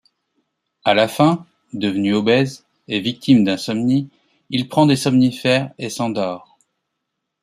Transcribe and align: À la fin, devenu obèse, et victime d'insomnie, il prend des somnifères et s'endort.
À 0.83 0.95
la 0.95 1.07
fin, 1.07 1.45
devenu 1.73 2.15
obèse, 2.15 2.65
et 2.87 2.99
victime 2.99 3.43
d'insomnie, 3.43 4.09
il 4.49 4.67
prend 4.67 4.87
des 4.87 4.95
somnifères 4.95 5.71
et 5.77 5.91
s'endort. 5.91 6.57